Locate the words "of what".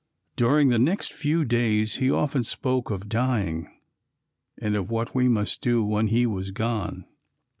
4.75-5.13